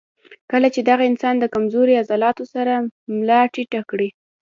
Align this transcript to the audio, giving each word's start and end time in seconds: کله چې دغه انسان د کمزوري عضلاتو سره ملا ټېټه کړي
کله 0.51 0.67
چې 0.75 0.81
دغه 0.89 1.03
انسان 1.11 1.35
د 1.39 1.45
کمزوري 1.53 1.93
عضلاتو 2.01 2.43
سره 2.55 2.73
ملا 3.15 3.41
ټېټه 3.53 3.81
کړي 3.89 4.09